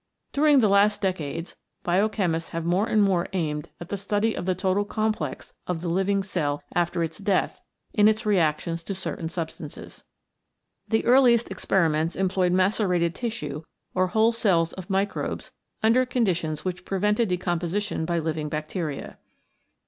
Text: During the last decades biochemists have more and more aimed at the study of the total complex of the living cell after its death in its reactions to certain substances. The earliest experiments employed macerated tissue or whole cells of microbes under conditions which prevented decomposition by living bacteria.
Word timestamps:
During 0.33 0.61
the 0.61 0.67
last 0.67 0.99
decades 0.99 1.55
biochemists 1.85 2.49
have 2.49 2.65
more 2.65 2.87
and 2.87 3.03
more 3.03 3.27
aimed 3.33 3.69
at 3.79 3.89
the 3.89 3.97
study 3.97 4.33
of 4.35 4.47
the 4.47 4.55
total 4.55 4.83
complex 4.83 5.53
of 5.67 5.81
the 5.81 5.89
living 5.91 6.23
cell 6.23 6.63
after 6.73 7.03
its 7.03 7.19
death 7.19 7.61
in 7.93 8.07
its 8.07 8.25
reactions 8.25 8.81
to 8.85 8.95
certain 8.95 9.29
substances. 9.29 10.03
The 10.87 11.05
earliest 11.05 11.51
experiments 11.51 12.15
employed 12.15 12.51
macerated 12.51 13.13
tissue 13.13 13.61
or 13.93 14.07
whole 14.07 14.31
cells 14.31 14.73
of 14.73 14.89
microbes 14.89 15.51
under 15.83 16.03
conditions 16.07 16.65
which 16.65 16.83
prevented 16.83 17.29
decomposition 17.29 18.03
by 18.03 18.17
living 18.17 18.49
bacteria. 18.49 19.19